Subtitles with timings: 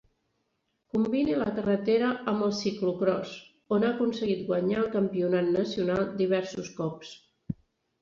[0.95, 3.35] Combina la carretera amb el ciclocròs,
[3.79, 7.17] on ha aconseguit guanyar el campionat nacional diversos cops.